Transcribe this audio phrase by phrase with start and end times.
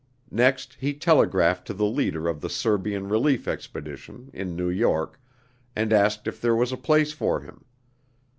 [0.31, 5.21] Next, he telegraphed to the leader of the Serbian Relief Expedition, in New York,
[5.75, 7.63] and asked if there was a place for him.